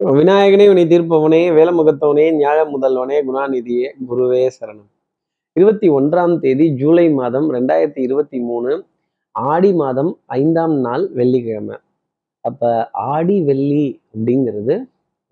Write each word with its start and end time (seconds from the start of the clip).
விநாயகனே 0.00 0.68
உனி 0.68 0.82
தீர்ப்பவனே 0.82 1.40
வேலமுகத்தவனே 1.52 2.24
ஞாழ 2.36 2.58
முதல்வனே 2.64 3.16
குணாநிதியே 3.26 3.88
குருவே 4.10 4.48
சரணம். 4.56 4.90
இருபத்தி 5.52 5.88
ஒன்றாம் 5.88 6.38
தேதி 6.38 6.66
ஜூலை 6.74 7.10
மாதம் 7.10 7.52
ரெண்டாயிரத்தி 7.52 7.98
இருபத்தி 7.98 8.40
மூணு 8.40 8.84
ஆடி 9.30 9.72
மாதம் 9.72 10.18
ஐந்தாம் 10.26 10.80
நாள் 10.80 11.08
வெள்ளிக்கிழமை. 11.12 11.76
அப்ப 12.44 12.90
ஆடி 12.92 13.42
வெள்ளி 13.42 14.00
அப்படிங்கிறது 14.14 14.76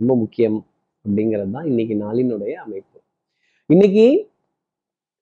ரொம்ப 0.00 0.16
முக்கியம் 0.16 0.67
அப்படிங்கிறது 1.04 1.51
தான் 1.51 1.64
இன்னைக்கு 1.64 1.94
நாளினுடைய 1.94 2.53
அமைப்பு. 2.53 2.98
இன்னைக்கு 3.67 4.28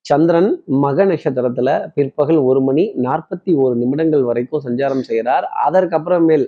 சந்திரன் 0.00 0.62
மக 0.66 1.04
நட்சத்திரத்துல 1.04 1.92
பிற்பகல் 1.94 2.36
ஒரு 2.36 2.60
மணி 2.60 2.92
நாற்பத்தி 2.96 3.54
ஒரு 3.56 3.76
நிமிடங்கள் 3.76 4.22
வரைக்கும் 4.22 4.64
சஞ்சாரம் 4.64 5.00
செய்கிறார் 5.00 5.48
அதற்கப்புறமேல் 5.66 6.46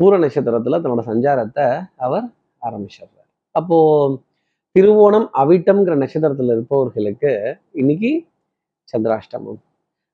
பூர 0.00 0.14
நட்சத்திரத்துல 0.22 0.78
தன்னோட 0.82 1.02
சஞ்சாரத்தை 1.10 1.64
அவர் 2.06 2.26
ஆரம்பிச்சிடுறார். 2.62 3.28
அப்போ 3.54 3.78
திருவோணம் 4.76 5.26
அவிட்டம்ங்கிற 5.42 5.94
நட்சத்திரத்துல 6.02 6.54
இருப்பவர்களுக்கு 6.56 7.32
இன்னைக்கு 7.72 8.10
சந்திராஷ்டமம். 8.88 9.60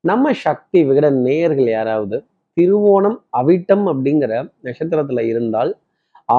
நம்ம 0.05 0.33
சக்தி 0.45 0.79
விகட 0.89 1.07
நேயர்கள் 1.27 1.69
யாராவது 1.71 2.17
திருவோணம் 2.57 3.19
அவிட்டம் 3.41 3.85
அப்படிங்கிற 3.93 4.33
நட்சத்திரத்துல 4.67 5.23
இருந்தால் 5.33 5.71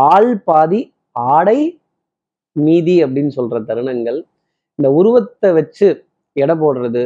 ஆள் 0.09 0.33
பாதி 0.47 0.81
ஆடை 1.33 1.59
மீதி 2.55 2.95
அப்படின்னு 3.05 3.31
சொல்ற 3.37 3.57
தருணங்கள் 3.69 4.19
இந்த 4.79 4.89
உருவத்தை 4.91 5.49
வச்சு 5.53 5.87
எடை 6.35 6.55
போடுறது 6.55 7.03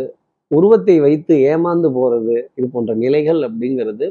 உருவத்தை 0.52 0.96
வைத்து 1.00 1.34
ஏமாந்து 1.50 1.90
போறது 1.98 2.36
இது 2.58 2.68
போன்ற 2.68 2.94
நிலைகள் 2.96 3.40
அப்படிங்கிறது 3.48 4.06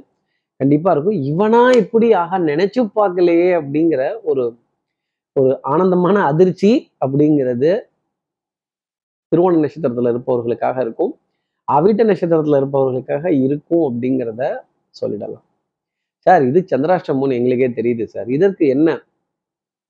கண்டிப்பா 0.60 0.90
இருக்கும். 0.92 1.18
இவனா 1.30 1.62
இப்படி 1.82 2.06
ஆக 2.22 2.38
நினைச்சு 2.44 2.80
பார்க்கலையே 2.96 3.50
அப்படிங்கிற 3.60 4.00
ஒரு 4.24 4.44
ஒரு 5.36 5.52
ஆனந்தமான 5.72 6.16
அதிர்ச்சி 6.24 6.70
அப்படிங்கிறது 7.04 7.70
திருவோண 9.32 9.54
நட்சத்திரத்துல 9.62 10.10
இருப்பவர்களுக்காக 10.12 10.76
இருக்கும். 10.80 11.12
அவிட்ட 11.68 12.02
நட்சத்திரத்துல 12.04 12.58
இருப்பவர்களுக்காக 12.60 13.26
இருக்கும் 13.46 13.84
அப்படிங்கிறத 13.88 14.42
சொல்லிடலாம். 14.94 15.44
சார் 16.26 16.44
இது 16.50 16.60
சந்திராஷ்டமம்னு 16.72 17.38
எங்களுக்கே 17.40 17.68
தெரியுது 17.78 18.04
சார். 18.06 18.28
இதற்கு 18.38 18.64
என்ன 18.68 18.88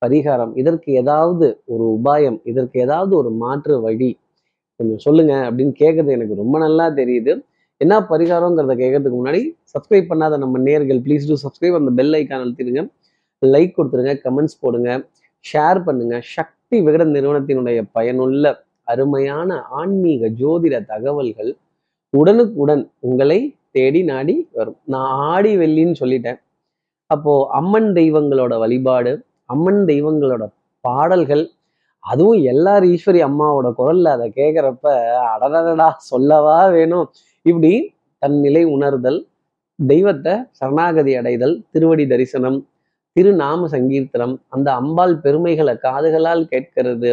பரிகாரம்? 0.02 0.52
இதற்கு 0.56 0.88
ஏதாவது 0.94 1.46
ஒரு 1.66 1.84
உபாயம்? 1.96 2.38
இதற்கு 2.44 2.76
ஏதாவது 2.80 3.12
ஒரு 3.16 3.30
மாற்று 3.42 3.76
வழி? 3.80 4.10
கொஞ்சம் 4.80 5.02
சொல்லுங்க 5.06 5.34
அப்படின்னு 5.48 5.74
கேட்கறது 5.82 6.16
எனக்கு 6.18 6.34
ரொம்ப 6.34 6.56
நல்லா 6.58 6.86
தெரியுது. 6.92 7.32
என்ன 7.80 7.94
பரிகாரங்கிறத 8.12 8.74
கேட்கறதுக்கு 8.80 9.18
முன்னாடி 9.20 9.40
சப்ஸ்கிரைப் 9.72 10.08
பண்ணாத 10.12 10.38
நம்ம 10.44 10.60
நேர்கள் 10.68 11.00
ப்ளீஸ் 11.04 11.28
டூ 11.30 11.36
சப்ஸ்கிரைப் 11.42 11.76
அந்த 11.80 11.90
பெல் 11.98 12.16
ஐக்கான் 12.18 12.42
அழுத்திடுங்க. 12.44 12.82
லைக் 13.42 13.76
கொடுத்துருங்க 13.76 14.12
கமெண்ட்ஸ் 14.24 14.58
போடுங்க 14.62 14.88
ஷேர் 15.44 15.80
பண்ணுங்க. 15.88 16.14
சக்தி 16.36 16.76
விகட 16.86 17.04
நிறுவனத்தினுடைய 17.16 17.80
பயனுள்ள 17.96 18.44
அருமையான 18.92 19.50
ஆன்மீக 19.80 20.30
ஜோதிட 20.40 20.76
தகவல்கள் 20.92 21.50
உடனுக்குடன் 22.14 22.82
உங்களை 23.08 23.38
தேடி 23.76 24.00
நாடி 24.10 24.34
வரும். 24.58 24.78
நான் 24.92 25.10
ஆடி 25.32 25.52
வெள்ளின்னு 25.62 26.00
சொல்லிட்டேன். 26.02 26.38
அப்போ 27.10 27.32
அம்மன் 27.58 27.90
தெய்வங்களோட 28.00 28.54
வழிபாடு 28.64 29.12
அம்மன் 29.54 29.82
தெய்வங்களோட 29.90 30.44
பாடல்கள் 30.84 31.44
அதுவும் 32.04 32.40
எல்லார் 32.52 32.84
ஈஸ்வரி 32.94 33.20
அம்மாவோட 33.28 33.68
குரல்ல 33.78 34.12
அதை 34.16 34.26
கேட்குறப்ப 34.40 34.86
அடடடா 35.32 35.88
சொல்லவா 36.10 36.58
வேணும்? 36.76 37.06
இப்படி 37.46 37.72
தன் 38.22 38.38
நிலை 38.44 38.62
உணர்தல் 38.74 39.18
தெய்வத்தை 39.78 40.34
சரணாகதி 40.58 41.12
அடைதல் 41.20 41.54
திருவடி 41.72 42.04
தரிசனம் 42.12 42.58
திருநாம 43.16 43.68
சங்கீர்த்தனம் 43.74 44.34
அந்த 44.54 44.68
அம்பாள் 44.80 45.14
பெருமைகளை 45.24 45.74
காதுகளால் 45.86 46.42
கேட்கிறது. 46.52 47.10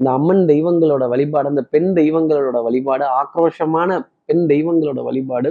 இந்த 0.00 0.08
அம்மன் 0.16 0.42
தெய்வங்களோட 0.50 1.04
வழிபாடு 1.12 1.46
அந்த 1.52 1.62
பெண் 1.72 1.90
தெய்வங்களோட 1.98 2.58
வழிபாடு 2.66 3.04
ஆக்ரோஷமான 3.20 3.90
பெண் 4.24 4.44
தெய்வங்களோட 4.52 5.00
வழிபாடு 5.08 5.50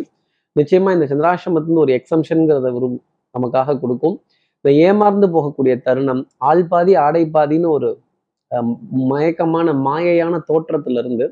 நிச்சயமா 0.56 0.91
இந்த 0.95 1.06
சந்திராசிரமத்திலிருந்து 1.11 1.83
ஒரு 1.85 1.94
எக்ஸம்ஷன்ங்கிறத 1.97 2.69
விரும் 2.75 2.97
நமக்காக 3.35 3.75
கொடுக்கும். 3.81 4.16
இந்த 4.57 4.69
ஏமாந்து 4.85 5.27
போகக்கூடிய 5.33 5.73
தருணம் 5.88 6.22
ஆள் 6.50 6.63
பாதி 6.72 6.94
ஆடை 7.06 7.23
பாதின்னு 7.35 7.69
ஒரு 7.77 7.89
மயக்கமான 9.11 9.73
மாயையான 9.88 10.35
தோற்றத்திலிருந்து 10.47 11.25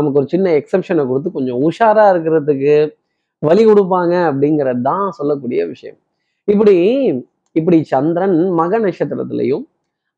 நமக்கு 0.00 0.20
ஒரு 0.20 0.28
சின்ன 0.34 0.52
எக்ஸப்ஷனை 0.60 1.04
கொடுத்து 1.10 1.36
கொஞ்சம் 1.38 1.60
உஷாராக 1.68 2.12
இருக்கிறதுக்கு 2.14 2.74
வழி 3.42 3.62
கொடுப்பாங்க 3.68 4.14
அப்படிங்கிறது 4.30 4.82
தான் 4.90 5.06
சொல்லக்கூடிய 5.18 5.60
விஷயம். 5.72 5.98
இப்படி 6.48 6.76
இப்படி 7.56 7.78
சந்திரன் 7.92 8.38
மக 8.58 8.78
நட்சத்திரத்திலையும் 8.84 9.64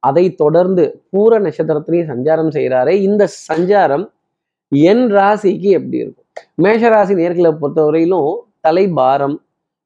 அதை 0.02 0.24
தொடர்ந்து 0.42 0.84
பூர 1.12 1.32
நட்சத்திரத்திலையும் 1.44 2.10
சஞ்சாரம் 2.12 2.52
செய்கிறாரே 2.56 2.94
இந்த 3.08 3.22
சஞ்சாரம் 3.48 4.04
என் 4.72 5.04
ராசிக்கு 5.16 5.68
எப்படி 5.78 5.98
இருக்கும்? 6.02 6.28
மேஷராசி 6.64 7.14
நேர்களை 7.20 7.50
பொறுத்தவரையிலும் 7.62 8.30
தலை 8.66 8.84
பாரம் 8.98 9.36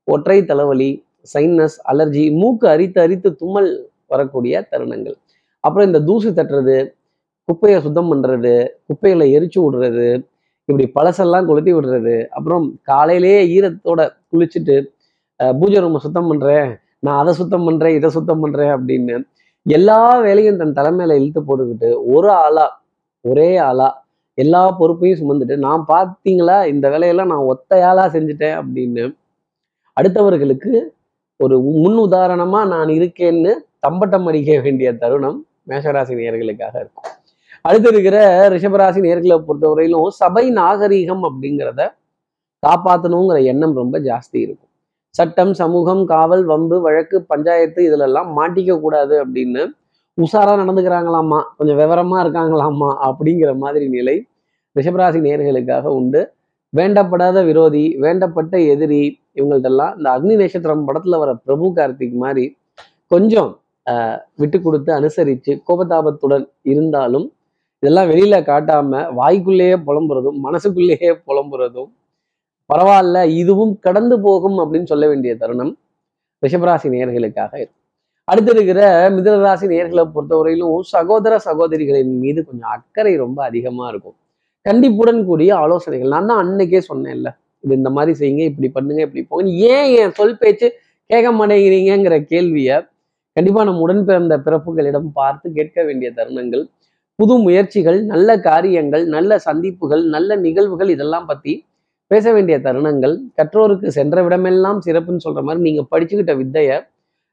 ஒற்றை 0.08 0.38
தலைவலி 0.50 0.90
சைனஸ் 1.32 1.78
அலர்ஜி 1.92 2.24
மூக்கு 2.40 2.66
அரித்து 2.74 2.98
அரித்து 3.04 3.30
தும்மல் 3.40 3.70
வரக்கூடிய 4.12 4.54
தருணங்கள். 4.72 5.16
அப்புறம் 5.64 5.88
இந்த 5.90 6.00
தூசு 6.08 6.30
தட்டுறது 6.38 6.76
குப்பையை 7.48 7.78
சுத்தம் 7.80 8.08
பண்றது 8.12 8.52
குப்பைகளை 8.86 9.26
எரிச்சு 9.36 9.58
விடுறது 9.64 10.06
இப்படி 10.68 10.84
பழசெல்லாம் 10.94 11.48
கொளுத்தி 11.48 11.72
விடுறது 11.74 12.14
அப்புறம் 12.30 12.64
காலையிலேயே 12.82 13.40
ஈரத்தோட 13.56 14.00
குளிச்சுட்டு 14.30 14.76
பூஜை 15.40 15.80
ரூமை 15.80 15.96
சுத்தம் 15.96 16.28
பண்றேன் 16.28 16.70
நான் 16.98 17.18
அதை 17.18 17.32
சுத்தம் 17.34 17.64
பண்றேன் 17.64 17.94
இதை 17.94 18.08
சுத்தம் 18.10 18.40
பண்றேன் 18.40 18.72
அப்படின்னு 18.76 19.16
எல்லா 19.66 20.00
வேலையும் 20.18 20.56
தன் 20.56 20.76
தலைமையில 20.78 21.18
இழுத்து 21.20 21.40
போட்டுக்கிட்டு 21.42 21.90
ஒரு 22.06 22.28
ஆளா 22.44 22.66
ஒரே 23.24 23.48
ஆளா 23.58 23.88
எல்லா 24.38 24.62
பொறுப்பையும் 24.80 25.20
சுமந்துட்டு 25.20 25.56
நான் 25.56 25.84
பார்த்தீங்களா 25.88 26.56
இந்த 26.72 26.88
வேலையெல்லாம் 26.88 27.32
நான் 27.32 27.48
ஒத்தையாளா 27.52 28.04
செஞ்சுட்டேன் 28.16 28.56
அப்படின்னு 28.60 29.04
அடுத்தவர்களுக்கு 29.96 30.72
ஒரு 31.40 31.56
முன் 31.82 31.98
உதாரணமா 32.06 32.60
நான் 32.66 32.88
இருக்கேன்னு 32.88 33.52
தம்பட்டம் 33.78 34.26
அடிக்க 34.26 34.60
வேண்டிய 34.60 34.90
தருணம் 34.96 35.38
மேஷராசி 35.70 36.14
நேர்களுக்காக 36.14 36.74
இருக்கும். 36.80 37.08
அடுத்து 37.66 37.88
இருக்கிற 37.92 38.16
ரிஷபராசி 38.54 39.00
நேர்களை 39.06 39.36
பொறுத்தவரையிலும் 39.46 40.10
சபை 40.20 40.44
நாகரீகம் 40.58 41.22
அப்படிங்கிறத 41.28 41.82
காப்பாற்றணுங்கிற 42.62 43.38
எண்ணம் 43.52 43.74
ரொம்ப 43.80 43.96
ஜாஸ்தி 44.08 44.38
இருக்கும். 44.44 44.70
சட்டம் 45.14 45.52
சமூகம் 45.60 46.02
காவல் 46.12 46.44
வம்பு 46.50 46.76
வழக்கு 46.86 47.16
பஞ்சாயத்து 47.32 47.80
இதிலெல்லாம் 47.88 48.30
மாட்டிக்க 48.38 48.72
கூடாது 48.84 49.14
அப்படின்னு 49.24 49.62
உஷாரா 50.18 50.52
நடந்துக்கிறாங்களாமா 50.62 51.40
கொஞ்சம் 51.56 51.78
விவரமா 51.82 52.18
இருக்காங்களாமா 52.24 52.90
அப்படிங்கிற 53.08 53.50
மாதிரி 53.64 53.86
நிலை 53.96 54.16
ரிஷபராசி 54.76 55.18
நேர்களுக்காக 55.26 55.86
உண்டு. 55.98 56.20
வேண்டப்படாத 56.72 57.38
விரோதி 57.48 57.84
வேண்டப்பட்ட 58.04 58.54
எதிரி 58.72 59.02
இவங்கள்ட்டெல்லாம் 59.38 59.92
இந்த 59.98 60.08
அக்னி 60.16 60.34
நட்சத்திரம் 60.40 60.86
படத்துல 60.88 61.18
வர 61.22 61.30
பிரபு 61.46 61.66
கார்த்திக் 61.78 62.18
மாதிரி 62.24 62.44
கொஞ்சம் 63.10 63.50
விட்டு 64.40 64.58
கொடுத்து 64.60 64.90
அனுசரித்து 64.98 65.52
கோபதாபத்துடன் 65.68 66.44
இருந்தாலும் 66.72 67.26
இதெல்லாம் 67.82 68.08
வெளியில 68.10 68.36
காட்டாம 68.50 69.00
வாய்க்குள்ளேயே 69.20 69.76
புலம்புறதும் 69.86 70.38
மனசுக்குள்ளேயே 70.46 71.10
புலம்புறதும் 71.26 71.90
பரவாயில்ல 72.70 73.18
இதுவும் 73.40 73.74
கடந்து 73.86 74.16
போகும் 74.26 74.56
அப்படின்னு 74.62 74.90
சொல்ல 74.92 75.04
வேண்டிய 75.10 75.32
தருணம் 75.42 75.72
ரிஷபராசி 76.42 76.88
நேர்களுக்காக 76.94 77.52
இருக்கும் 77.62 77.82
அடுத்து 78.28 78.50
இருக்கிற 78.54 78.80
மிதனராசி 79.16 79.66
நேர்களை 79.72 80.04
பொறுத்தவரையிலும் 80.14 80.86
சகோதர 80.94 81.34
சகோதரிகளின் 81.48 82.14
மீது 82.22 82.40
கொஞ்சம் 82.48 82.72
அக்கறை 82.76 83.12
ரொம்ப 83.24 83.38
அதிகமா 83.48 83.84
இருக்கும். 83.92 84.16
கண்டிப்புடன் 84.66 85.20
கூடிய 85.28 85.50
ஆலோசனைகள். 85.64 86.10
நான் 86.14 86.28
தான் 86.30 86.40
அன்னைக்கே 86.44 86.80
சொன்னேன்ல 86.90 87.30
இது 87.64 87.72
இந்த 87.80 87.90
மாதிரி 87.96 88.12
செய்யுங்க 88.20 88.42
இப்படி 88.50 88.68
பண்ணுங்க 88.76 89.02
இப்படி 89.06 89.22
போங்க. 89.30 89.52
ஏன் 89.74 89.88
என் 90.00 90.16
சொல் 90.18 90.40
பேச்சு 90.42 90.68
கேட்க 91.10 91.28
மாட்டேங்கிறீங்கிற 91.38 92.16
கேள்வியை 92.32 92.76
கண்டிப்பா 93.36 93.62
நம்ம 93.68 93.84
உடன் 93.86 94.04
பிறந்த 94.08 94.34
பிறப்புகளிடம் 94.46 95.08
பார்த்து 95.20 95.46
கேட்க 95.58 95.78
வேண்டிய 95.88 96.10
தருணங்கள். 96.18 96.64
புது 97.18 97.34
முயற்சிகள் 97.38 97.98
நல்ல 98.04 98.30
காரியங்கள் 98.40 99.04
நல்ல 99.06 99.38
சந்திப்புகள் 99.38 100.02
நல்ல 100.04 100.36
நிகழ்வுகள் 100.36 100.88
இதெல்லாம் 100.88 101.26
பத்தி 101.26 101.52
பேச 102.06 102.32
வேண்டிய 102.32 102.56
தருணங்கள் 102.58 103.14
கற்றோருக்கு 103.38 103.88
சென்ற 103.88 104.22
விடமெல்லாம் 104.22 104.80
சிறப்புன்னு 104.86 105.24
சொல்ற 105.24 105.40
மாதிரி 105.42 105.62
நீங்க 105.62 105.82
படிச்சுக்கிட்ட 105.92 106.32
வித்தையை 106.36 106.76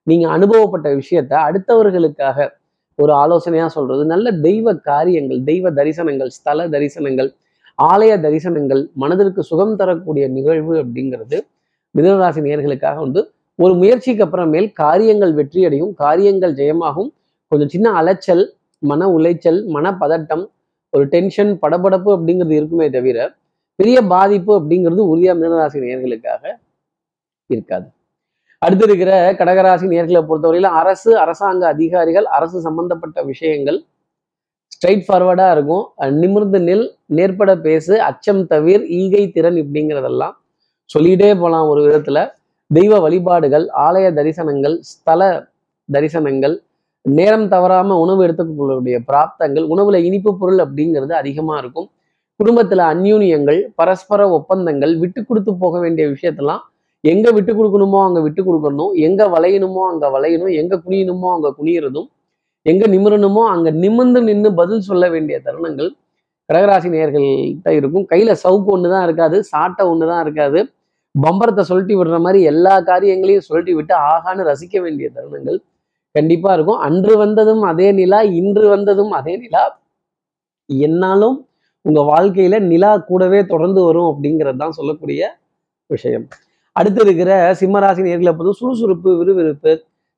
நீங்க 0.07 0.25
அனுபவப்பட்ட 0.29 0.87
விஷயத்த 0.95 1.33
அடுத்தவர்களுக்காக 1.47 2.47
ஒரு 2.99 3.11
ஆலோசனையா 3.13 3.65
சொல்றது. 3.65 4.05
நல்ல 4.05 4.27
தெய்வ 4.31 4.73
காரியங்கள் 4.89 5.39
தெய்வ 5.43 5.69
தரிசனங்கள் 5.71 6.27
ஸ்தல 6.27 6.67
தரிசனங்கள் 6.67 7.29
ஆலய 7.83 8.13
தரிசனங்கள் 8.25 8.81
மனதிற்கு 8.93 9.43
சுகம் 9.43 9.75
தரக்கூடிய 9.75 10.25
நிகழ்வு 10.27 10.73
அப்படிங்கிறது 10.83 11.37
மிதனராசி 11.95 12.41
நேர்களுக்காக 12.47 12.97
வந்து 12.97 13.21
ஒரு 13.59 13.73
முயற்சிக்கு 13.73 14.23
அப்புறமேல் 14.25 14.67
காரியங்கள் 14.73 15.33
வெற்றியடையும் 15.35 15.93
காரியங்கள் 15.93 16.53
ஜெயமாகும். 16.53 17.09
கொஞ்சம் 17.51 17.71
சின்ன 17.75 17.87
அலைச்சல் 17.91 18.43
மன 18.89 19.07
உளைச்சல் 19.17 19.59
மன 19.75 19.91
பதட்டம் 20.01 20.43
ஒரு 20.93 21.05
டென்ஷன் 21.13 21.51
படபடப்பு 21.61 22.09
அப்படிங்கிறது 22.15 22.55
இருக்குமே 22.59 22.87
தவிர 22.89 23.17
பெரிய 23.79 23.97
பாதிப்பு 24.13 24.51
அப்படிங்கிறது 24.59 25.03
உறுதியா 25.11 25.33
மீனராசி 25.41 25.77
நேர்களுக்காக 25.83 26.43
இருக்காது. 27.49 27.87
அடுத்து 28.61 28.85
இருக்கிற 28.87 29.11
கடகராசி 29.39 29.85
நேர்களை 29.93 30.21
பொறுத்தவரையில 30.27 30.69
அரசு 30.81 31.11
அரசாங்க 31.23 31.63
அதிகாரிகள் 31.67 32.27
அரசு 32.37 32.57
சம்பந்தப்பட்ட 32.61 33.21
விஷயங்கள் 33.31 33.79
ஸ்ட்ரைட் 34.73 35.03
ஃபார்வர்டா 35.07 35.47
இருக்கும். 35.55 35.83
நிமிர்ந்து 36.21 36.59
நில் 36.59 36.85
நேர்பட 37.17 37.51
பேசு 37.67 37.93
அச்சம் 38.09 38.41
தவிர் 38.51 38.83
ஈகை 38.99 39.23
திறன் 39.35 39.57
இப்படிங்கிறதெல்லாம் 39.63 40.35
சொல்லிட்டே 40.89 41.29
போலாம் 41.41 41.69
ஒரு 41.73 41.81
விதத்துல. 41.87 42.19
தெய்வ 42.71 42.99
வழிபாடுகள் 42.99 43.65
ஆலய 43.85 44.07
தரிசனங்கள் 44.19 44.75
ஸ்தல 44.91 45.21
தரிசனங்கள் 45.89 46.55
நேரம் 47.05 47.47
தவறாம 47.53 47.95
உணவு 48.03 48.21
எடுத்துக்கொள்ளக்கூடிய 48.25 48.97
பிராப்தங்கள் 49.09 49.65
உணவுல 49.73 49.97
இனிப்பு 50.07 50.31
பொருள் 50.41 50.61
அப்படிங்கிறது 50.65 51.13
அதிகமா 51.21 51.55
இருக்கும். 51.61 51.87
குடும்பத்துல 52.39 52.83
அந்யூன்யங்கள் 52.93 53.59
பரஸ்பர 53.79 54.21
ஒப்பந்தங்கள் 54.37 54.93
விட்டு 55.01 55.19
கொடுத்து 55.29 55.51
போக 55.63 55.79
வேண்டிய 55.83 56.05
விஷயத்தெல்லாம் 56.13 56.61
எங்க 57.03 57.27
விட்டு 57.37 57.51
கொடுக்கணுமோ 57.57 57.99
அங்க 58.07 58.19
விட்டு 58.25 58.41
கொடுக்கணும். 58.47 58.91
எங்க 59.07 59.21
வளையணுமோ 59.35 59.81
அங்க 59.91 60.05
வளையணும். 60.15 60.53
எங்க 60.61 60.73
குனியணுமோ 60.85 61.29
அங்க 61.35 61.49
குனியறதும். 61.57 62.07
எங்க 62.65 62.83
நிமிரணுமோ 62.93 63.43
அங்க 63.53 63.69
நிமிர்ந்து 63.83 64.19
நின்று 64.29 64.49
பதில் 64.61 64.85
சொல்ல 64.89 65.05
வேண்டிய 65.13 65.37
தருணங்கள் 65.47 65.89
கடகராசி 66.49 66.89
நேர்கள்ட்ட 66.95 67.69
இருக்கும். 67.79 68.05
கையில 68.11 68.31
சவுக்கு 68.43 68.69
ஒன்று 68.75 68.93
தான் 68.93 69.05
இருக்காது 69.07 69.37
சாட்டை 69.51 69.83
ஒன்று 69.91 70.05
தான் 70.11 70.23
இருக்காது. 70.25 70.59
பம்பரத்தை 71.15 71.63
சொல்லிட்டு 71.69 71.97
விடுற 71.99 72.17
மாதிரி 72.25 72.39
எல்லா 72.51 72.73
காரியங்களையும் 72.89 73.45
சொல்லிட்டு 73.47 73.73
விட்டு 73.79 73.93
ஆகான்னு 74.13 74.47
ரசிக்க 74.51 74.75
வேண்டிய 74.85 75.07
தருணங்கள். 75.17 75.59
கண்டிப்பா 76.15 76.49
இருக்கும். 76.57 76.79
அன்று 76.87 77.13
வந்ததும் 77.23 77.63
அதே 77.71 77.87
நிலா 77.99 78.19
இன்று 78.39 78.65
வந்ததும் 78.73 79.13
அதே 79.19 79.33
நிலா. 79.43 79.63
என்னாலும் 80.69 81.37
உங்க 81.85 82.01
வாழ்க்கையில 82.11 82.57
நிலா 82.71 82.91
கூடவே 83.09 83.39
தொடர்ந்து 83.53 83.81
வரும் 83.87 84.09
அப்படிங்கிறது 84.11 84.59
தான் 84.63 84.75
சொல்லக்கூடிய 84.79 85.21
விஷயம். 85.89 86.25
அடுத்து 86.75 87.01
இருக்கிற 87.05 87.31
சிம்மராசி 87.61 88.01
நேர்களை 88.05 88.31
பொறுத்து 88.37 88.59
சுறுசுறுப்பு 88.61 89.09
விறுவிறுப்பு 89.21 89.71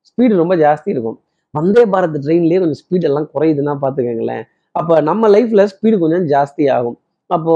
ஸ்பீடு 0.08 0.34
ரொம்ப 0.42 0.54
ஜாஸ்தி 0.64 0.88
இருக்கும். 0.94 1.18
வந்தே 1.54 1.82
பாரத் 1.92 2.16
ட்ரெயின்லேயே 2.24 2.60
கொஞ்சம் 2.62 2.80
ஸ்பீட் 2.82 3.06
எல்லாம் 3.08 3.28
குறையுதுன்னா 3.34 3.74
பார்த்துக்கோங்களேன். 3.82 4.44
அப்போ 4.74 4.94
நம்ம 5.08 5.28
லைஃப்ல 5.34 5.64
ஸ்பீடு 5.72 5.96
கொஞ்சம் 6.04 6.24
ஜாஸ்தி 6.34 6.64
ஆகும். 6.76 6.96
அப்போ 7.30 7.54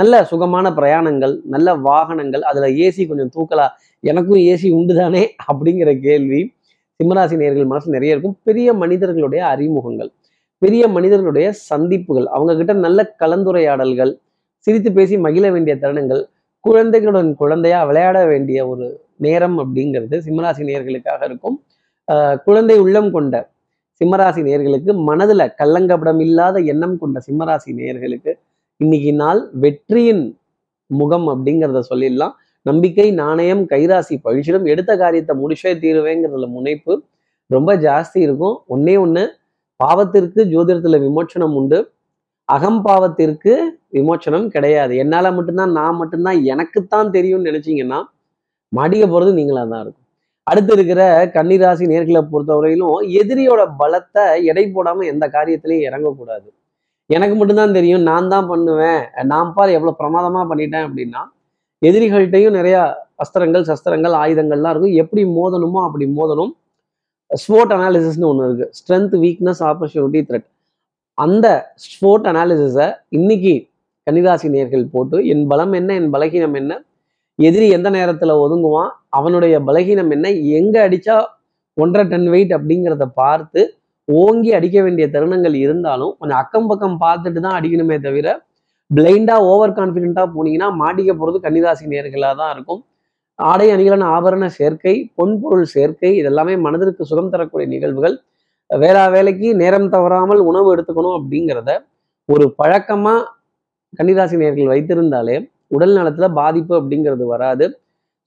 நல்ல 0.00 0.14
சுகமான 0.30 0.66
பிரயாணங்கள் 0.78 1.34
நல்ல 1.54 1.68
வாகனங்கள் 1.88 2.42
அதில் 2.50 2.68
ஏசி 2.84 3.02
கொஞ்சம் 3.10 3.32
தூக்கலா 3.36 3.66
எனக்கும் 4.04 4.40
ஏசி 4.50 4.68
உண்டு 4.78 4.94
தானே 5.02 5.22
அப்படிங்கிற 5.50 5.92
கேள்வி. 6.06 6.40
சிம்மராசி 7.02 7.36
நேர்கள் 7.40 7.66
மனசு 7.66 7.90
நிறைய 7.90 8.12
இருக்கும். 8.12 8.38
பெரிய 8.44 8.72
மனிதர்களுடைய 8.72 9.46
அறிமுகங்கள் 9.46 10.10
பெரிய 10.58 10.88
மனிதர்களுடைய 10.88 11.52
சந்திப்புகள் 11.52 12.26
அவங்க 12.26 12.56
கிட்ட 12.56 12.72
நல்ல 12.72 13.14
கலந்துரையாடல்கள் 13.18 14.18
சிரித்து 14.58 14.92
பேசி 14.92 15.18
மகிழ 15.18 15.50
வேண்டிய 15.50 15.76
தருணங்கள் 15.76 16.22
குழந்தைகளுடன் 16.60 17.34
குழந்தையா 17.34 17.84
விளையாட 17.84 18.26
வேண்டிய 18.26 18.68
ஒரு 18.68 18.86
நேரம் 19.16 19.58
அப்படிங்கிறது 19.58 20.16
சிம்மராசி 20.26 20.62
நேர்களுக்காக 20.62 21.24
இருக்கும். 21.24 21.62
ஆஹ் 22.12 22.36
குழந்தை 22.42 22.78
உள்ளம் 22.78 23.12
கொண்ட 23.12 23.50
சிம்மராசி 24.04 24.40
நேர்களுக்கு 24.48 24.92
மனதுல 25.06 25.54
கள்ளங்கபடம் 25.58 26.20
இல்லாத 26.20 26.60
எண்ணம் 26.60 26.98
கொண்ட 26.98 27.20
சிம்மராசி 27.30 27.70
நேர்களுக்கு 27.76 28.38
இன்னைக்கு 28.76 29.12
நாள் 29.12 29.48
வெற்றியின் 29.52 30.38
முகம் 30.86 31.28
அப்படிங்கிறத 31.28 31.82
சொல்லிடலாம். 31.90 32.32
நம்பிக்கை 32.68 33.06
நாணயம் 33.20 33.62
கைராசி 33.72 34.14
பழிச்சிடும். 34.26 34.66
எடுத்த 34.72 34.92
காரியத்தை 35.02 35.34
முடிச்சே 35.42 35.72
தீருவேங்கிறதுல 35.84 36.48
முனைப்பு 36.56 36.92
ரொம்ப 37.50 37.70
ஜாஸ்தி 37.86 38.18
இருக்கும். 38.26 38.56
ஒன்னே 38.74 38.94
ஒன்று 39.04 39.24
பாவத்திற்கு 39.80 40.40
ஜோதிடத்தில் 40.54 41.02
விமோச்சனம் 41.06 41.54
உண்டு. 41.60 41.78
அகம்பாவத்திற்கு 42.48 43.52
விமோச்சனம் 43.96 44.46
கிடையாது. 44.54 44.92
என்னால 45.02 45.30
மட்டும்தான் 45.36 45.72
நான் 45.78 45.98
மட்டும்தான் 46.00 46.38
எனக்குத்தான் 46.52 47.14
தெரியும்னு 47.16 47.48
நினைச்சீங்கன்னா 47.50 47.98
மாட்டிக்க 48.72 49.04
போறது 49.12 49.32
நீங்களா 49.38 49.62
தான் 49.72 49.82
இருக்கும். 49.84 50.04
அடுத்து 50.50 50.72
இருக்கிற 50.76 51.02
கன்னிராசி 51.34 51.84
நேர்களை 51.92 52.20
பொறுத்தவரையிலும் 52.32 52.94
எதிரியோட 53.20 53.62
பலத்தை 53.80 54.24
எடை 54.50 54.64
போடாம 54.76 55.04
எந்த 55.12 55.24
காரியத்திலையும் 55.36 55.86
இறங்கக்கூடாது. 55.88 56.48
எனக்கு 57.10 57.34
மட்டும்தான் 57.38 57.76
தெரியும் 57.78 58.06
நான் 58.10 58.30
தான் 58.34 58.48
பண்ணுவேன். 58.52 59.02
நான் 59.32 59.52
பார் 59.56 59.76
எவ்வளவு 59.76 60.00
பிரமாதமா 60.00 60.42
பண்ணிட்டேன் 60.50 60.86
அப்படின்னா 60.86 61.22
எதிரிகள்கிட்டையும் 61.82 62.56
நிறையா 62.58 62.82
அஸ்திரங்கள் 63.22 63.64
சஸ்திரங்கள் 63.70 64.14
ஆயுதங்கள்லாம் 64.22 64.72
இருக்கும். 64.72 64.96
எப்படி 65.02 65.22
மோதணுமோ 65.38 65.80
அப்படி 65.86 66.06
மோதணும். 66.18 66.52
ஸ்போர்ட் 67.30 67.72
அனாலிசிஸ்னு 67.76 68.28
ஒன்று 68.28 68.46
இருக்குது 68.48 68.72
ஸ்ட்ரென்த் 68.78 69.14
வீக்னஸ் 69.24 69.62
ஆப்பர்ச்சுனிட்டி 69.70 70.20
த்ரெட் 70.28 70.48
அந்த 71.18 71.46
ஸ்போர்ட் 71.86 72.26
அனாலிசிஸை 72.30 72.86
இன்னைக்கு 73.18 73.54
கன்னிராசி 74.06 74.48
நேர்கள் 74.48 74.84
போட்டு 74.94 75.16
என் 75.32 75.46
பலம் 75.46 75.72
என்ன 75.72 75.90
என் 76.00 76.12
பலகீனம் 76.14 76.56
என்ன 76.60 76.72
எதிரி 77.38 77.66
எந்த 77.68 77.88
நேரத்தில் 77.90 78.40
ஒதுங்குவான் 78.44 78.92
அவனுடைய 79.08 79.54
பலகீனம் 79.60 80.12
என்ன 80.16 80.28
எங்கே 80.58 80.80
அடித்தா 80.86 81.16
ஒன்றரை 81.76 82.04
டன் 82.04 82.28
வெயிட் 82.28 82.54
அப்படிங்கிறத 82.56 83.06
பார்த்து 83.20 83.60
ஓங்கி 84.08 84.50
அடிக்க 84.58 84.78
வேண்டிய 84.82 85.06
தருணங்கள் 85.14 85.56
இருந்தாலும் 85.64 86.12
கொஞ்சம் 86.18 86.38
அக்கம் 86.38 86.68
பக்கம் 86.70 86.96
பார்த்துட்டு 87.00 87.40
தான் 87.40 87.56
அடிக்கணுமே 87.58 87.96
தவிர 87.98 88.28
பிளைண்டாக 88.96 89.48
ஓவர் 89.52 89.74
கான்ஃபிடென்ட்டாக 89.78 90.28
போனீங்கன்னா 90.34 90.68
மாட்டிக்க 90.82 91.12
போறது 91.20 91.38
கன்னிராசி 91.46 91.84
நேர்களாக 91.94 92.34
தான் 92.36 92.52
இருக்கும். 92.54 92.80
ஆடை 93.34 93.66
அணிகளான 93.70 94.06
ஆபரண 94.16 94.46
சேர்க்கை 94.58 94.94
பொன்பொருள் 95.18 95.66
சேர்க்கை 95.74 96.10
இதெல்லாமே 96.20 96.54
மனதிற்கு 96.60 97.02
சுகம் 97.04 97.30
தரக்கூடிய 97.30 97.66
நிகழ்வுகள். 97.74 98.16
வேளா 98.70 99.04
வேலைக்கு 99.08 99.48
நேரம் 99.56 99.88
தவறாமல் 99.88 100.38
உணவு 100.38 100.68
எடுத்துக்கணும் 100.74 101.16
அப்படிங்கிறத 101.18 101.70
ஒரு 102.24 102.54
பழக்கமா 102.58 103.14
கன்னிராசி 103.98 104.36
நேர்கள் 104.36 104.72
வைத்திருந்தாலே 104.72 105.36
உடல் 105.66 105.94
நலத்துல 105.98 106.26
பாதிப்பு 106.32 106.74
அப்படிங்கிறது 106.80 107.24
வராது. 107.26 107.66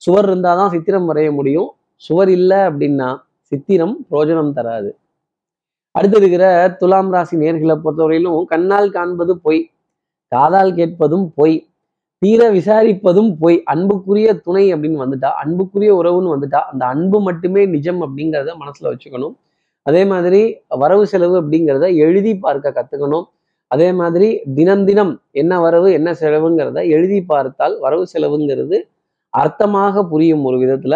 சுவர் 0.02 0.28
இருந்தாதான் 0.30 0.72
சித்திரம் 0.76 1.10
வரைய 1.10 1.30
முடியும். 1.32 1.70
சுவர் 1.96 2.30
இல்லை 2.30 2.58
அப்படின்னா 2.58 3.10
சித்திரம் 3.52 3.96
பிரோஜனம் 4.10 4.54
தராது. 4.54 4.90
அடுத்து 5.96 6.18
இருக்கிற 6.18 6.46
துலாம் 6.80 7.12
ராசி 7.14 7.36
நேர்களை 7.38 7.76
பொறுத்தவரையிலும் 7.84 8.44
கண்ணால் 8.46 8.90
காண்பது 8.92 9.34
பொய். 9.38 9.62
காதால் 10.32 10.72
கேட்பதும் 10.80 11.26
பொய் 11.40 11.56
தீர 12.22 12.42
விசாரிப்பதும் 12.58 13.30
பொய் 13.42 13.58
அன்புக்குரிய 13.74 14.28
துணை 14.46 14.64
அப்படின்னு 14.74 15.00
வந்துட்டா 15.04 15.30
அன்புக்குரிய 15.44 15.92
உறவுன்னு 16.00 16.34
வந்துட்டா 16.34 16.60
அந்த 16.72 16.84
அன்பு 16.94 17.18
மட்டுமே 17.28 17.62
நிஜம் 17.76 18.02
அப்படிங்கிறத 18.06 18.54
மனசுல 18.62 18.92
வச்சுக்கணும். 18.92 19.34
அதே 19.90 20.02
மாதிரி 20.12 20.42
வரவு 20.82 21.06
செலவு 21.12 21.36
அப்படிங்கிறத 21.42 21.86
எழுதி 22.06 22.34
பார்க்க 22.44 22.76
கத்துக்கணும். 22.78 23.26
அதே 23.72 23.90
மாதிரி 24.00 24.28
தினம் 24.58 24.84
தினம் 24.90 25.14
என்ன 25.42 25.54
வரவு 25.66 25.90
என்ன 25.98 26.10
செலவுங்கிறத 26.22 26.80
எழுதி 26.96 27.20
பார்த்தால் 27.32 27.76
வரவு 27.86 28.06
செலவுங்கிறது 28.14 28.78
அர்த்தமாக 29.34 30.04
புரியும் 30.12 30.46
ஒரு 30.50 30.58
விதத்துல. 30.64 30.96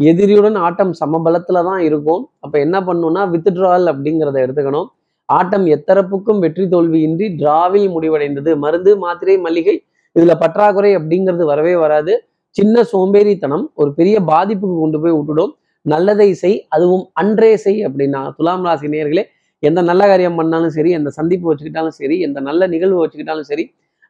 எதிரியுடன் 0.00 0.58
ஆட்டம் 0.66 0.92
சமபலத்துல 1.00 1.62
தான் 1.70 1.82
இருக்கும். 1.88 2.22
அப்ப 2.44 2.54
என்ன 2.66 2.76
பண்ணணும்னா 2.88 3.22
வித்ட்ரால் 3.34 3.86
அப்படிங்கிறத 3.92 4.38
எடுத்துக்கணும். 4.46 4.88
ஆட்டம் 5.28 5.66
எத்தரப்புக்கும் 5.76 6.40
வெற்றி 6.44 6.64
தோல்வியின்றி 6.74 7.26
டிராவில் 7.40 7.88
முடிவடைந்தது. 7.94 8.50
மருந்து 8.64 8.92
மாத்திரை 9.04 9.36
மல்லிகை 9.46 9.76
இதுல 10.16 10.32
பற்றாக்குறை 10.42 10.90
அப்படிங்கிறது 10.98 11.44
வரவே 11.52 11.74
வராது. 11.84 12.14
சின்ன 12.56 12.82
சோம்பேறித்தனம் 12.92 13.64
ஒரு 13.80 13.90
பெரிய 13.98 14.16
பாதிப்புக்கு 14.30 14.76
கொண்டு 14.80 14.98
போய் 15.02 15.14
விட்டுடும். 15.18 15.52
நல்லதை 15.86 16.28
செய் 16.42 16.58
அதுவும் 16.74 17.04
அன்றே 17.20 17.52
செய் 17.62 17.80
அப்படின்னா 17.86 18.20
துலாம் 18.38 18.66
ராசி 18.66 18.88
நேர்களே 18.94 19.24
எந்த 19.62 19.80
நல்ல 19.88 20.02
காரியம் 20.10 20.38
பண்ணாலும் 20.40 20.74
சரி 20.76 20.90
எந்த 20.98 21.10
சந்திப்பு 21.16 21.46
வச்சுக்கிட்டாலும் 21.48 21.96
சரி 22.00 22.16
எந்த 22.26 22.38
நல்ல 22.48 22.66
நிகழ்வு 22.74 23.00
வச்சுக்கிட்டாலும் 23.02 23.48
சரி 23.50 23.64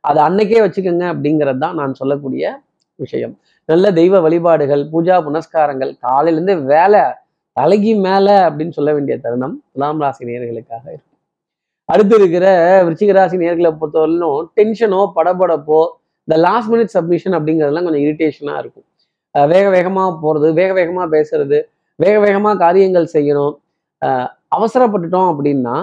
அதை 0.05 0.21
அன்னைக்கே 0.29 0.61
வச்சுக்கோங்க 0.65 1.07
அப்படிங்கிறது 1.13 1.61
தான் 1.65 1.77
நான் 1.81 1.99
சொல்லக்கூடிய 2.01 2.45
விஷயம். 3.01 3.35
நல்ல 3.69 3.85
தெய்வ 3.99 4.15
வழிபாடுகள் 4.27 4.83
பூஜா 4.93 5.17
புனஸ்காரங்கள் 5.27 5.93
காலையிலேருந்து 6.07 6.55
வேலை 6.73 7.03
தலைக்கு 7.57 7.93
மேல 8.07 8.27
அப்படின்னு 8.49 8.77
சொல்ல 8.77 8.91
வேண்டிய 8.97 9.15
தருணம் 9.25 9.57
துலாம் 9.73 10.03
ராசி 10.05 10.29
நேர்களுக்காக 10.29 10.85
இருக்கும் 10.93 11.19
அடுத்து 11.89 12.15
இருக்கிற 12.21 12.47
விருச்சிக 12.87 13.13
ராசி 13.17 13.37
நேர்களை 13.43 13.71
பொறுத்தவரையிலும் 13.81 14.47
டென்ஷனோ 14.59 15.01
படபடப்போ 15.17 15.81
இந்த 16.29 16.37
லாஸ்ட் 16.47 16.71
மினிட் 16.73 16.95
சப்மிஷன் 16.97 17.35
அப்படிங்கிறதுலாம் 17.39 17.87
கொஞ்சம் 17.87 18.05
இரிட்டேஷனாக 18.07 18.61
இருக்கும். 18.63 18.87
வேக 19.35 19.67
வேகமாக 19.77 20.11
போறது 20.25 20.49
வேக 20.61 20.71
வேகமாக 20.79 21.07
பேசுறது 21.17 21.59
வேக 21.99 22.17
வேகமாக 22.25 22.57
காரியங்கள் 22.65 23.13
செய்யணும். 23.17 23.55
அவசரப்பட்டுட்டோம் 24.57 25.29
அப்படின்னா 25.33 25.77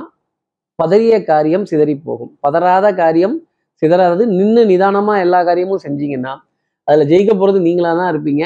பதறிய 0.79 1.15
காரியம் 1.31 1.65
சிதறி 1.71 1.95
போகும். 2.07 2.31
பதறாத 2.45 2.88
காரியம் 3.01 3.35
சிதறாதது. 3.81 4.23
நின்று 4.38 4.61
நிதானமாக 4.71 5.23
எல்லா 5.25 5.39
காரியமும் 5.49 5.83
செஞ்சீங்கன்னா 5.85 6.33
அதில் 6.88 7.09
ஜெயிக்க 7.11 7.31
போறது 7.41 7.59
நீங்களா 7.67 7.91
தான் 7.99 8.11
இருப்பீங்க. 8.13 8.43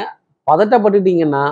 பதட்டப்பட்டுட்டீங்கன்னா 0.47 1.43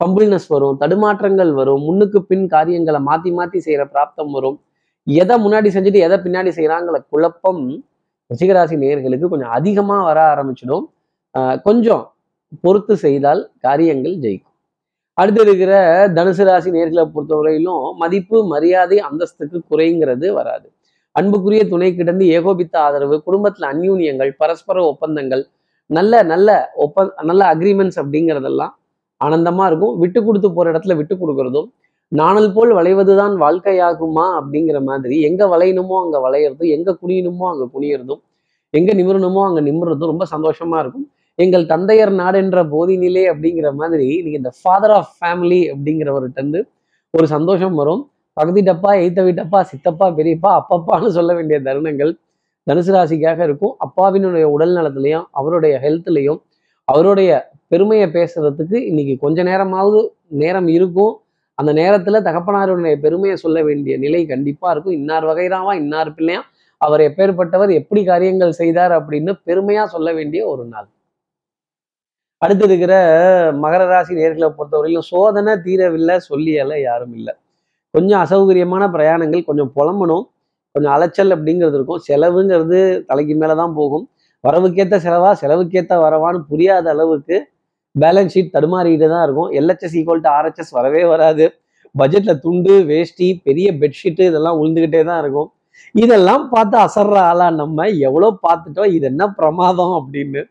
ஃபம்பிள்னஸ் 0.00 0.48
வரும் 0.48 0.76
தடுமாற்றங்கள் 0.80 1.52
வரும் 1.52 1.80
முன்னுக்கு 1.80 2.22
பின் 2.22 2.46
காரியங்களை 2.46 3.00
மாத்தி 3.00 3.30
மாத்தி 3.38 3.58
செய்யற 3.64 3.84
பிராப்தம் 3.94 4.30
வரும். 4.30 4.60
எதை 5.06 5.36
முன்னாடி 5.44 5.68
செஞ்சுட்டு 5.74 6.00
எதை 6.06 6.16
பின்னாடி 6.18 6.48
செய்கிறாங்கிற 6.48 6.98
குழப்பம் 7.08 7.62
ரிஷிகராசி 8.30 8.76
நேர்களுக்கு 8.76 9.28
கொஞ்சம் 9.28 9.48
அதிகமா 9.48 10.04
வர 10.04 10.18
ஆரம்பிச்சிடும். 10.34 10.84
ஆஹ் 11.34 11.58
கொஞ்சம் 11.62 12.04
பொறுத்து 12.64 12.96
செய்தால் 12.96 13.50
காரியங்கள் 13.58 14.14
ஜெயிக்கும். 14.14 14.54
அடுத்து 15.14 15.40
இருக்கிற 15.42 15.72
தனுசு 16.08 16.44
ராசி 16.44 16.70
நேர்களை 16.70 17.04
பொறுத்தவரையிலும் 17.14 17.84
மதிப்பு 17.96 18.46
மரியாதை 18.46 18.98
அந்தஸ்துக்கு 18.98 19.58
குறைங்கிறது 19.70 20.28
வராது. 20.32 20.68
அன்புக்குரிய 21.12 21.62
துணை 21.68 21.94
கிடந்து 21.94 22.26
ஏகோபித்த 22.26 22.80
ஆதரவு 22.80 23.22
குடும்பத்துல 23.26 23.68
அந்யூன்யங்கள் 23.72 24.30
பரஸ்பர 24.36 24.84
ஒப்பந்தங்கள் 24.84 25.42
நல்ல 25.86 26.22
நல்ல 26.22 26.70
ஒப்ப 26.74 27.14
நல்ல 27.22 27.54
அக்ரிமெண்ட்ஸ் 27.54 27.98
அப்படிங்கிறதெல்லாம் 27.98 28.74
ஆனந்தமா 29.20 29.64
இருக்கும். 29.70 29.94
விட்டு 29.98 30.20
கொடுத்து 30.24 30.48
போற 30.52 30.66
இடத்துல 30.72 30.96
விட்டு 30.96 31.14
கொடுக்கறதும் 31.16 31.68
நாணல் 32.12 32.50
போல் 32.52 32.70
வளைவதுதான் 32.78 33.34
வாழ்க்கையாகுமா 33.42 34.26
அப்படிங்கிற 34.38 34.78
மாதிரி 34.82 35.16
எங்க 35.28 35.42
வளையணுமோ 35.52 35.96
அங்க 36.04 36.18
வளையிறதும் 36.26 36.70
எங்க 36.76 36.90
குனியணுமோ 37.02 37.46
அங்க 37.52 37.64
குனியறதும் 37.74 38.20
எங்க 38.74 38.90
நிமிரணுமோ 38.94 39.42
அங்க 39.48 39.60
நிமிர்றதும் 39.66 40.10
ரொம்ப 40.12 40.24
சந்தோஷமா 40.32 40.78
இருக்கும். 40.82 41.06
எங்கள் 41.38 41.64
தந்தையர் 41.66 42.12
நாடென்ற 42.20 42.60
போதினிலே 42.72 43.24
அப்படிங்கிற 43.32 43.68
மாதிரி 43.80 44.06
நீங்க 44.22 44.36
இந்த 44.42 44.52
ஃபாதர் 44.60 44.94
ஆஃப் 44.96 45.12
ஃபேமிலி 45.18 45.60
அப்படிங்கிறவர்கிட்ட 45.72 46.40
இருந்து 46.42 46.60
ஒரு 47.14 47.26
சந்தோஷம் 47.34 47.76
வரும். 47.80 48.02
பகுதி 48.36 48.60
டப்பா 48.62 48.90
எய்த்த 49.02 49.20
வீட்டப்பா 49.26 49.60
சித்தப்பா 49.70 50.06
பெரியப்பா 50.18 50.50
அப்பப்பான்னு 50.60 51.10
சொல்ல 51.18 51.30
வேண்டிய 51.38 51.58
தருணங்கள் 51.68 52.12
தனுசு 52.66 52.92
ராசிக்காக 52.96 53.40
இருக்கும். 53.48 53.74
அப்பாவினுடைய 53.86 54.46
உடல் 54.54 54.74
நலத்திலையும் 54.78 55.26
அவருடைய 55.40 55.74
ஹெல்த்லையும் 55.84 56.40
அவருடைய 56.88 57.30
பெருமையை 57.68 58.06
பேசுறதுக்கு 58.08 58.76
இன்னைக்கு 58.90 59.14
கொஞ்ச 59.18 59.42
நேரமாவது 59.42 59.98
நேரம் 60.42 60.68
இருக்கும். 60.68 61.14
அந்த 61.54 61.72
நேரத்துல 61.72 62.20
தகப்பனாருடைய 62.28 62.96
பெருமையை 63.00 63.36
சொல்ல 63.36 63.58
வேண்டிய 63.62 63.94
நிலை 63.98 64.26
கண்டிப்பா 64.26 64.70
இருக்கும். 64.70 64.92
இன்னார் 64.92 65.24
வகைராவா 65.24 65.72
இன்னார் 65.74 66.10
பிள்ளையா 66.14 66.40
அவர் 66.80 67.00
எப்பேற்பட்டவர் 67.00 67.70
எப்படி 67.70 68.04
காரியங்கள் 68.04 68.52
செய்தார் 68.52 68.92
அப்படின்னு 68.98 69.32
பெருமையா 69.46 69.84
சொல்ல 69.84 70.08
வேண்டிய 70.12 70.42
ஒரு 70.46 70.64
நாள். 70.64 70.88
அடுத்து 72.42 72.64
இருக்கிற 72.64 72.94
மகர 73.62 73.82
ராசி 73.86 74.12
நேர்களை 74.14 74.48
பொறுத்தவரையிலும் 74.58 75.08
சோதனை 75.12 75.52
தீரவில்லை 75.66 76.16
சொல்லியல 76.30 76.74
யாரும் 76.82 77.14
இல்லை. 77.14 77.34
கொஞ்சம் 77.94 78.20
அசௌகரியமான 78.24 78.84
பிரயாணங்கள் 78.94 79.44
கொஞ்சம் 79.44 79.72
புலம்பணும் 79.76 80.24
கொஞ்சம் 80.74 80.92
அலைச்சல் 80.92 81.34
அப்படிங்கிறது 81.36 81.76
இருக்கும். 81.78 82.02
செலவுங்கிறது 82.08 82.80
தலைக்கு 83.06 83.34
மேலே 83.34 83.54
தான் 83.54 83.74
போகும். 83.74 84.04
வரவுக்கேற்ற 84.46 84.96
செலவா? 85.04 85.30
செலவுக்கேற்ற 85.42 85.94
வரவான்னு 86.04 86.40
புரியாத 86.50 86.88
அளவுக்கு 86.94 87.36
பேலன்ஸ் 87.94 88.34
ஷீட் 88.34 88.54
தடுமாறிட்டு 88.56 89.06
தான் 89.12 89.24
இருக்கும். 89.26 89.50
எல்ஹெச்எஸ் 89.58 89.96
ஈக்குவல் 90.00 90.22
டு 90.24 90.30
ஆர்ஹெச்எஸ் 90.38 90.72
வரவே 90.78 91.02
வராது. 91.12 91.46
பட்ஜெட்ல 91.94 92.32
துண்டு 92.44 92.74
வேஷ்டி 92.90 93.28
பெரிய 93.46 93.68
பெட்ஷீட்டு 93.80 94.22
இதெல்லாம் 94.30 94.58
உழுந்துகிட்டே 94.60 95.00
தான் 95.10 95.20
இருக்கும். 95.22 95.48
இதெல்லாம் 96.02 96.44
பார்த்து 96.52 96.76
அசர்ற 96.84 97.16
ஆளா 97.30 97.46
நம்ம 97.62 97.86
எவ்வளோ 98.08 98.28
பார்த்துட்டோம் 98.44 98.92
இது 98.96 99.06
என்ன 99.12 99.24
பிரமாதம் 99.38 99.94
அப்படின்னு 99.98 100.42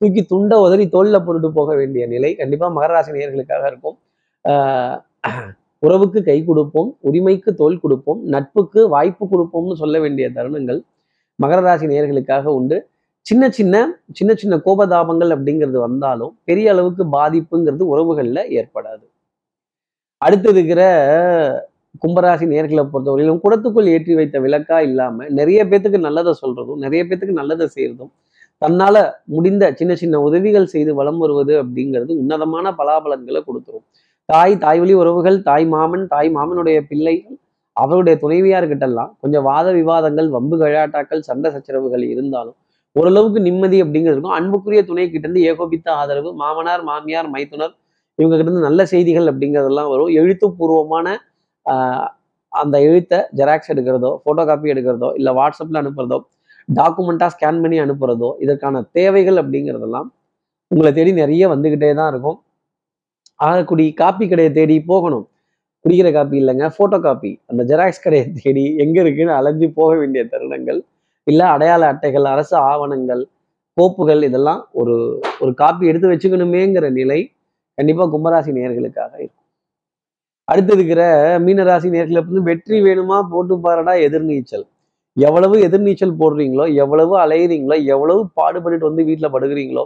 தூக்கி 0.00 0.22
துண்டை 0.32 0.56
உதறி 0.66 0.84
தோல்ல 0.94 1.18
பொருட்டு 1.26 1.48
போக 1.58 1.70
வேண்டிய 1.80 2.04
நிலை 2.14 2.30
கண்டிப்பாக 2.40 2.72
மகராசி 2.78 3.10
நேயர்களுக்காக 3.16 3.64
இருக்கும். 3.72 3.96
உறவுக்கு 5.86 6.18
கை 6.28 6.38
கொடுப்போம் 6.48 6.90
உரிமைக்கு 7.08 7.50
தோல் 7.60 7.80
கொடுப்போம் 7.84 8.20
நட்புக்கு 8.34 8.80
வாய்ப்பு 8.94 9.24
கொடுப்போம்னு 9.32 9.76
சொல்ல 9.82 9.98
வேண்டிய 10.04 10.26
தருணங்கள் 10.36 10.80
மகர 11.38 11.60
ராசி 11.66 11.86
நேயர்களுக்காக 11.92 12.44
உண்டு. 12.58 12.76
சின்ன 13.26 13.44
சின்ன 13.58 13.74
சின்ன 14.18 14.32
சின்ன 14.40 14.54
கோபதாபங்கள் 14.64 15.30
அப்படிங்கிறது 15.34 15.78
வந்தாலும் 15.84 16.32
பெரிய 16.48 16.72
அளவுக்கு 16.72 17.04
பாதிப்புங்கிறது 17.16 17.84
உறவுகள்ல 17.92 18.40
ஏற்படாது. 18.58 19.04
அடுத்து 20.22 20.48
இருக்கிற 20.54 20.82
கும்பராசி 22.02 22.44
நேர்களை 22.52 22.82
பொறுத்தவரையிலும் 22.92 23.40
குடத்துக்குள் 23.44 23.88
ஏற்றி 23.94 24.12
வைத்த 24.18 24.36
விளக்கா 24.44 24.78
இல்லாம 24.88 25.26
நிறைய 25.38 25.60
பேத்துக்கு 25.70 25.98
நல்லதை 26.06 26.32
சொல்றதும் 26.42 26.80
நிறைய 26.84 27.02
பேத்துக்கு 27.08 27.34
நல்லதை 27.40 27.66
செய்யறதும் 27.74 28.12
தன்னால 28.62 28.96
முடிந்த 29.36 29.64
சின்ன 29.78 29.92
சின்ன 30.02 30.20
உதவிகள் 30.28 30.72
செய்து 30.74 30.92
வலம் 30.98 31.20
வருவது 31.22 31.54
அப்படிங்கிறது 31.62 32.12
உன்னதமான 32.22 32.66
பலாபலன்களை 32.80 33.40
கொடுத்துரும். 33.48 33.84
தாய் 34.28 34.54
தாய் 34.64 34.80
வழி 34.82 34.94
உறவுகள் 35.02 35.38
தாய் 35.48 35.66
மாமன் 35.74 36.04
தாய் 36.14 36.30
மாமனுடைய 36.36 36.78
பிள்ளைகள் 36.90 37.38
அவருடைய 37.76 38.16
துணைவியார்கிட்டெல்லாம் 38.22 39.12
கொஞ்சம் 39.22 39.46
வாத 39.50 39.68
விவாதங்கள் 39.78 40.28
வம்பு 40.36 40.58
கழாட்டாக்கள் 40.62 41.26
சண்டை 41.28 41.48
சச்சரவுகள் 41.54 42.04
இருந்தாலும் 42.12 42.56
ஓரளவுக்கு 42.96 43.40
நிம்மதி 43.46 43.78
அப்படிங்கிறது 43.84 44.16
இருக்கும். 44.16 44.36
அன்புக்குரிய 44.38 44.80
துணை 44.90 45.04
கிட்ட 45.12 45.26
இருந்து 45.26 45.42
ஏகோபித்த 45.50 45.88
ஆதரவு 46.00 46.30
மாமனார் 46.42 46.82
மாமியார் 46.90 47.28
மைத்துனர் 47.34 47.74
இவங்க 48.18 48.34
கிட்ட 48.36 48.48
இருந்து 48.48 48.66
நல்ல 48.68 48.80
செய்திகள் 48.92 49.28
அப்படிங்கிறதெல்லாம் 49.30 49.90
வரும். 49.94 50.10
எழுத்துப்பூர்வமான 50.20 51.06
அந்த 52.52 52.76
எழுத்தை 52.88 53.18
ஜெராக்ஸ் 53.38 53.70
எடுக்கிறதோ 53.72 54.10
ஃபோட்டோ 54.22 54.42
காப்பி 54.50 54.72
எடுக்கிறதோ 54.74 55.08
இல்லை 55.18 55.30
வாட்ஸ்அப்பில் 55.38 55.80
அனுப்புறதோ 55.82 56.18
டாக்குமெண்ட்டாக 56.68 57.30
ஸ்கேன் 57.34 57.60
பண்ணி 57.62 57.78
அனுப்புறதோ 57.84 58.28
இதற்கான 58.44 58.82
தேவைகள் 58.98 59.38
அப்படிங்கிறதெல்லாம் 59.42 60.08
உங்களை 60.70 60.90
தேடி 60.98 61.12
நிறைய 61.22 61.44
வந்துக்கிட்டே 61.52 61.90
தான் 62.00 62.10
இருக்கும். 62.12 62.38
ஆகக்குடி 63.40 63.86
காப்பி 64.02 64.24
கடையை 64.30 64.50
தேடி 64.58 64.76
போகணும். 64.92 65.26
குடிக்கிற 65.84 66.08
காப்பி 66.16 66.36
இல்லைங்க 66.42 66.66
ஃபோட்டோ 66.76 66.98
காப்பி 67.06 67.30
அந்த 67.50 67.62
ஜெராக்ஸ் 67.70 68.04
கடையை 68.04 68.26
தேடி 68.42 68.64
எங்கே 68.84 69.00
இருக்குன்னு 69.04 69.34
அலைஞ்சு 69.40 69.66
போக 69.78 69.90
வேண்டிய 70.02 70.22
தருணங்கள் 70.32 70.80
இல்லை 71.26 71.46
அடையாள 71.54 71.82
அட்டைகள் 71.92 72.26
அரசு 72.34 72.54
ஆவணங்கள் 72.70 73.22
கோப்புகள் 73.76 74.22
இதெல்லாம் 74.28 74.60
ஒரு 74.80 74.94
ஒரு 75.42 75.52
காப்பி 75.60 75.84
எடுத்து 75.90 76.10
வச்சுக்கணுமேங்கிற 76.12 76.88
நிலை 76.98 77.20
கண்டிப்பாக 77.78 78.08
கும்பராசி 78.14 78.50
நேர்களுக்காக 78.58 79.12
இருக்கும். 79.22 79.40
அடுத்து 80.48 80.72
இருக்கிற 80.76 81.02
மீனராசி 81.44 81.88
நேர்களை 81.94 82.20
வந்து 82.26 82.42
வெற்றி 82.48 82.76
வேணுமா? 82.86 83.18
போட்டு 83.32 83.54
பாருடா 83.66 83.94
எதிர்நீச்சல். 84.06 84.66
எவ்வளவு 85.16 85.56
எதிர்நீச்சல் 85.66 86.18
போடுறீங்களோ 86.20 86.64
எவ்வளவு 86.82 87.14
அலையிறீங்களோ 87.24 87.76
எவ்வளவு 87.94 88.20
பாடுபட்டுட்டு 88.38 88.88
வந்து 88.90 89.04
வீட்டில் 89.08 89.34
படுகிறீங்களோ 89.36 89.84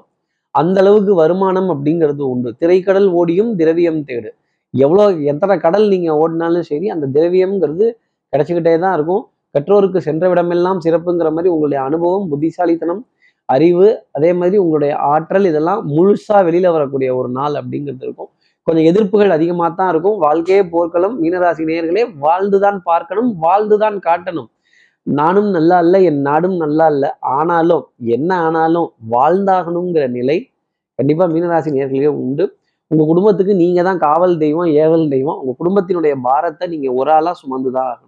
அந்த 0.54 0.76
அளவுக்கு 0.82 1.12
வருமானம் 1.22 1.68
அப்படிங்கிறது 1.74 2.22
உண்டு. 2.32 2.50
திரைக்கடல் 2.62 3.08
ஓடியும் 3.20 3.50
திரவியம் 3.60 4.00
தேடு. 4.08 4.30
எவ்வளோ 4.74 5.04
எத்தனை 5.32 5.54
கடல் 5.66 5.86
நீங்க 5.94 6.10
ஓடினாலும் 6.22 6.66
சரி 6.70 6.86
அந்த 6.94 7.06
திரவியம்ங்கிறது 7.16 7.86
கிடைச்சிக்கிட்டே 8.32 8.74
தான் 8.84 8.94
இருக்கும். 8.98 9.22
கற்றோருக்கு 9.54 10.00
சென்ற 10.08 10.24
விடமெல்லாம் 10.30 10.80
சிறப்புங்கிற 10.86 11.28
மாதிரி 11.36 11.52
உங்களுடைய 11.54 11.80
அனுபவம் 11.88 12.26
புத்திசாலித்தனம் 12.32 13.02
அறிவு 13.48 13.86
அதே 14.16 14.30
மாதிரி 14.38 14.56
உங்களுடைய 14.62 14.92
ஆற்றல் 15.12 15.48
இதெல்லாம் 15.50 15.80
முழுசா 15.96 16.38
வெளியில 16.48 16.70
வரக்கூடிய 16.72 17.10
ஒரு 17.20 17.28
நாள் 17.38 17.54
அப்படிங்கிறது 17.60 18.04
இருக்கும். 18.06 18.30
கொஞ்சம் 18.66 18.88
எதிர்ப்புகள் 18.90 19.34
அதிகமாக 19.36 19.70
தான் 19.74 19.90
இருக்கும். 19.92 20.18
வாழ்க்கையே 20.24 20.62
போர்க்களம். 20.72 21.14
மீனராசி 21.22 21.62
நேயர்களே 21.70 22.02
வாழ்ந்துதான் 22.24 22.78
பார்க்கணும் 22.90 23.30
வாழ்ந்துதான் 23.44 23.96
காட்டணும். 24.08 24.50
நானும் 25.06 25.50
நல்லா 25.56 25.76
இல்லை 25.84 26.00
என் 26.08 26.20
நாடும் 26.28 26.56
நல்லா 26.64 26.86
இல்ல 26.94 27.06
ஆனாலும் 27.38 27.84
என்ன 28.16 28.30
ஆனாலும் 28.46 28.88
வாழ்ந்தாகணுங்கிற 29.14 30.04
நிலை 30.18 30.38
கண்டிப்பா 30.98 31.24
மீனராசி 31.34 31.70
நேர்களே 31.78 32.10
உண்டு. 32.22 32.44
உங்க 32.90 33.02
குடும்பத்துக்கு 33.10 33.54
நீங்க 33.62 33.80
தான் 33.88 34.02
காவல் 34.06 34.34
தெய்வம் 34.42 34.70
ஏவல் 34.82 35.06
தெய்வம். 35.14 35.38
உங்க 35.42 35.52
குடும்பத்தினுடைய 35.60 36.14
பாரத்தை 36.28 36.66
நீங்க 36.74 36.88
ஒரு 37.00 37.10
ஆளா 37.16 37.32
சுமந்துதான் 37.42 37.88
ஆகணும். 37.92 38.07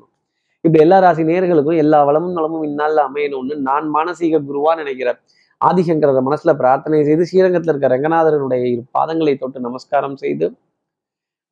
இப்படி 0.61 0.83
எல்லா 0.85 0.99
ராசி 0.99 1.23
நேர்களுக்கும் 1.23 1.77
எல்லா 1.77 2.05
வளமும் 2.05 2.33
நலமும் 2.33 2.63
இந்நாளில் 2.63 3.03
அமையணும்னு 3.09 3.57
நான் 3.57 3.95
மானசீக 3.95 4.41
குருவா 4.49 4.77
நினைக்கிறேன். 4.77 5.19
ஆதிசங்கரத 5.65 6.21
மனசுல 6.29 6.55
பிரார்த்தனை 6.55 7.05
செய்து 7.05 7.27
ஸ்ரீரங்கத்தில் 7.27 7.75
இருக்க 7.75 7.89
ரங்கநாதரனுடைய 7.89 8.63
இரு 8.65 8.83
பாதங்களை 8.99 9.39
தொட்டு 9.39 9.61
நமஸ்காரம் 9.61 10.17
செய்து 10.17 10.53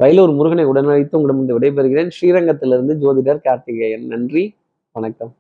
வயலூர் 0.05 0.35
முருகனை 0.35 0.67
உடனழைத்து 0.67 1.17
உங்களிடம் 1.17 1.49
விடைபெறுகிறேன். 1.49 2.11
ஸ்ரீரங்கத்திலிருந்து 2.21 2.95
ஜோதிடர் 3.05 3.41
கார்த்திகேயன். 3.41 4.07
நன்றி. 4.07 4.55
வணக்கம். 4.93 5.35